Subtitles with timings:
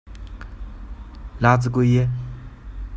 [1.39, 2.09] 拉兹奎耶。